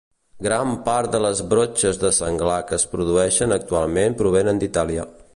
[0.45, 5.05] Gran part de les brotxes de senglar que es produeixen actualment provenen d'Itàlia.